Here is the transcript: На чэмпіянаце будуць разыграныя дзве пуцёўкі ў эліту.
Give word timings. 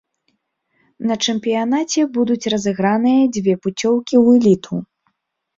На 1.11 1.17
чэмпіянаце 1.27 2.01
будуць 2.15 2.49
разыграныя 2.53 3.21
дзве 3.37 3.53
пуцёўкі 3.67 4.15
ў 4.23 4.41
эліту. 4.41 4.73